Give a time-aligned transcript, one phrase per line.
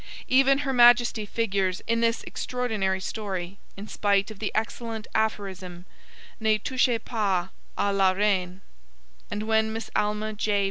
[0.27, 5.85] Even Her Majesty figures in this extraordinary story in spite of the excellent aphorism
[6.39, 8.61] ne touchez pas a la reine;
[9.29, 10.59] and when Miss Alma J.